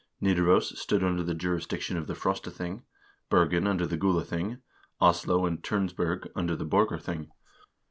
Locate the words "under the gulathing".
3.67-4.57